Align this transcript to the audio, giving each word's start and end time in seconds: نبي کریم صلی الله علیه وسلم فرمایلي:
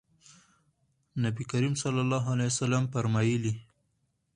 نبي 1.23 1.43
کریم 1.51 1.73
صلی 1.83 2.01
الله 2.05 2.23
علیه 2.33 2.51
وسلم 2.51 2.83
فرمایلي: 2.93 3.53